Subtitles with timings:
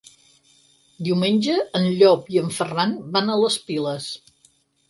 [1.07, 4.13] Diumenge en Llop i en Ferran van a les Piles.